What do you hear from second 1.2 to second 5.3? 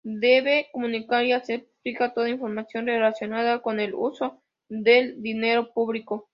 y hacer pública toda información relacionada con el uso del